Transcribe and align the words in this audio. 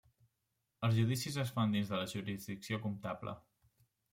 Els 0.87 0.95
judicis 0.99 1.37
es 1.43 1.51
fan 1.57 1.75
dins 1.77 1.91
de 1.91 1.99
la 2.01 2.09
jurisdicció 2.15 2.81
comptable. 2.87 3.37